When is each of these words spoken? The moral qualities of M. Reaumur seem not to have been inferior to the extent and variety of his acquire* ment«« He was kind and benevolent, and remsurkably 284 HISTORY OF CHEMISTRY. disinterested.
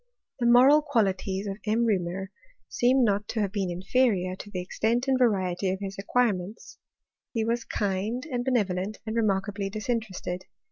The 0.39 0.47
moral 0.47 0.81
qualities 0.81 1.45
of 1.45 1.59
M. 1.67 1.85
Reaumur 1.85 2.31
seem 2.67 3.03
not 3.03 3.27
to 3.27 3.39
have 3.41 3.51
been 3.51 3.69
inferior 3.69 4.35
to 4.37 4.49
the 4.49 4.59
extent 4.59 5.07
and 5.07 5.15
variety 5.15 5.69
of 5.69 5.79
his 5.79 5.95
acquire* 5.99 6.33
ment«« 6.33 6.59
He 7.35 7.45
was 7.45 7.63
kind 7.65 8.25
and 8.31 8.43
benevolent, 8.43 8.97
and 9.05 9.15
remsurkably 9.15 9.69
284 9.69 9.69
HISTORY 9.69 9.69
OF 9.69 9.69
CHEMISTRY. 10.01 10.35
disinterested. 10.37 10.45